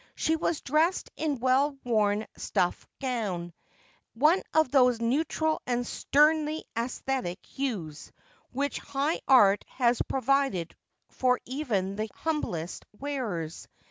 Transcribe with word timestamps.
She 0.15 0.35
was 0.35 0.61
dressed 0.61 1.11
in 1.15 1.33
a 1.33 1.35
well 1.35 1.77
worn 1.83 2.25
stuff 2.35 2.87
gown, 2.99 3.49
of 3.53 3.53
one 4.19 4.41
of 4.51 4.71
those 4.71 4.99
neutral 4.99 5.61
and 5.67 5.85
sternly 5.85 6.65
aesthetic 6.75 7.45
hues 7.45 8.11
which 8.51 8.79
high 8.79 9.21
art 9.27 9.63
has 9.67 10.01
provided 10.07 10.75
for 11.09 11.39
even 11.45 11.97
the 11.97 12.09
humblest 12.15 12.83
wearers. 12.99 13.67